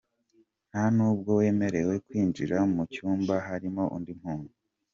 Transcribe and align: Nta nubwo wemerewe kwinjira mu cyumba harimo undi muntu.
Nta 0.69 0.83
nubwo 0.95 1.29
wemerewe 1.39 1.93
kwinjira 2.05 2.57
mu 2.73 2.83
cyumba 2.93 3.35
harimo 3.47 3.83
undi 3.95 4.13
muntu. 4.21 4.51